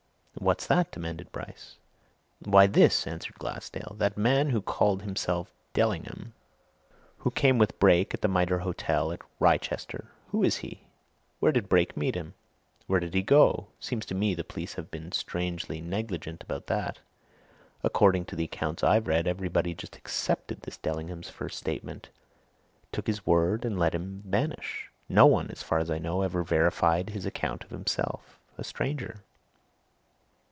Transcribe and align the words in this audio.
"What's 0.35 0.65
that?" 0.65 0.89
demanded 0.91 1.31
Bryce. 1.31 1.75
"Why, 2.39 2.65
this!" 2.65 3.05
answered 3.05 3.35
Glassdale. 3.37 3.93
"That 3.99 4.17
man 4.17 4.49
who 4.49 4.59
called 4.61 5.03
himself 5.03 5.53
Dellingham 5.73 6.33
who 7.19 7.29
came 7.29 7.59
with 7.59 7.77
Brake 7.79 8.11
to 8.11 8.17
the 8.17 8.27
Mitre 8.27 8.59
Hotel 8.59 9.11
at 9.11 9.21
Wrychester 9.39 10.07
who 10.29 10.41
is 10.43 10.57
he? 10.57 10.87
Where 11.41 11.51
did 11.51 11.69
Brake 11.69 11.95
meet 11.95 12.15
him? 12.15 12.33
Where 12.87 12.99
did 12.99 13.13
he 13.13 13.21
go? 13.21 13.67
Seems 13.79 14.03
to 14.07 14.15
me 14.15 14.33
the 14.33 14.43
police 14.45 14.75
have 14.75 14.89
been 14.89 15.11
strangely 15.11 15.79
negligent 15.79 16.41
about 16.41 16.65
that! 16.67 16.99
According 17.83 18.25
to 18.25 18.35
the 18.35 18.45
accounts 18.45 18.83
I've 18.83 19.07
read, 19.07 19.27
everybody 19.27 19.75
just 19.75 19.95
accepted 19.95 20.61
this 20.61 20.77
Dellingham's 20.77 21.29
first 21.29 21.59
statement, 21.59 22.09
took 22.91 23.05
his 23.05 23.27
word, 23.27 23.63
and 23.63 23.77
let 23.77 23.93
him 23.93 24.23
vanish! 24.25 24.91
No 25.07 25.27
one, 25.27 25.51
as 25.51 25.61
far 25.61 25.77
as 25.77 25.91
I 25.91 25.99
know, 25.99 26.23
ever 26.23 26.41
verified 26.41 27.11
his 27.11 27.27
account 27.27 27.63
of 27.63 27.69
himself. 27.69 28.39
A 28.57 28.63
stranger!" 28.63 29.21